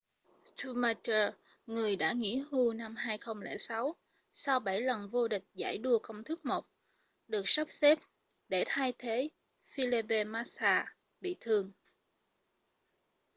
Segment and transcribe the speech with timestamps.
[0.55, 1.33] schumacher
[1.67, 3.95] người đã nghỉ hưu năm 2006
[4.33, 6.65] sau bảy lần vô địch giải đua công thức 1
[7.27, 7.99] được sắp xếp
[8.49, 9.29] để thay thế
[9.65, 10.85] felipe massa
[11.21, 11.71] bị thương